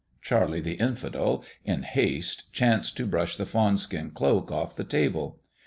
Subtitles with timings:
[0.19, 5.39] Charlie the Infidel, in haste, chanced to brush the fawn skin cloak off the table.